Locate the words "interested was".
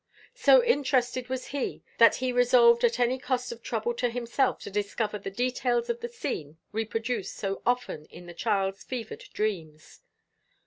0.63-1.49